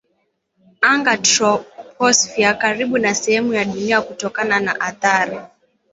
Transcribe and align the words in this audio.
anga 0.91 1.13
troposphere 1.27 2.53
karibu 2.61 2.97
na 2.97 3.15
sehemu 3.15 3.53
ya 3.53 3.65
Dunia 3.65 4.01
kutona 4.01 4.59
na 4.59 4.79
athari 4.79 5.37